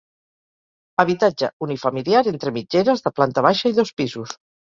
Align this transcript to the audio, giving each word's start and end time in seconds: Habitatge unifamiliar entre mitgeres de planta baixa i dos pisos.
Habitatge 1.03 1.49
unifamiliar 1.65 2.23
entre 2.33 2.55
mitgeres 2.57 3.07
de 3.09 3.13
planta 3.19 3.47
baixa 3.49 3.75
i 3.75 3.79
dos 3.83 3.93
pisos. 4.01 4.37